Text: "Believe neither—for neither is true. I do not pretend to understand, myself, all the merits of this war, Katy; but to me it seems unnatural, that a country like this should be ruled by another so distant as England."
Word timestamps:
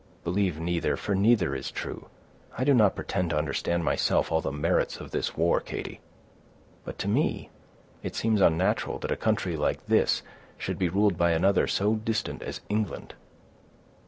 "Believe 0.23 0.59
neither—for 0.59 1.13
neither 1.13 1.53
is 1.53 1.69
true. 1.69 2.07
I 2.57 2.63
do 2.63 2.73
not 2.73 2.95
pretend 2.95 3.29
to 3.29 3.37
understand, 3.37 3.83
myself, 3.83 4.31
all 4.31 4.41
the 4.41 4.51
merits 4.51 4.97
of 4.99 5.11
this 5.11 5.37
war, 5.37 5.59
Katy; 5.59 5.99
but 6.83 6.97
to 6.97 7.07
me 7.07 7.51
it 8.01 8.15
seems 8.15 8.41
unnatural, 8.41 8.97
that 8.97 9.11
a 9.11 9.15
country 9.15 9.55
like 9.55 9.85
this 9.85 10.23
should 10.57 10.79
be 10.79 10.89
ruled 10.89 11.19
by 11.19 11.33
another 11.33 11.67
so 11.67 11.93
distant 11.97 12.41
as 12.41 12.61
England." 12.67 13.13